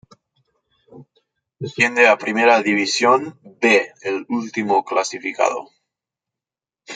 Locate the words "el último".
4.01-4.83